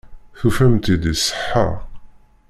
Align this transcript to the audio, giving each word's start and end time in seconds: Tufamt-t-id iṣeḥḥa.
Tufamt-t-id 0.39 1.03
iṣeḥḥa. 1.13 1.69